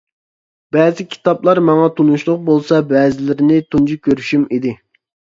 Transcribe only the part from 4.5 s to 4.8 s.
ئىدى.